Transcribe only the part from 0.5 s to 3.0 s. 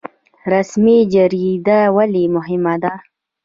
رسمي جریده ولې مهمه ده؟